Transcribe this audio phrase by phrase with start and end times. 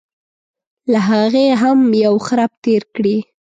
[0.91, 3.17] له هغې هم یو خرپ تېر کړي.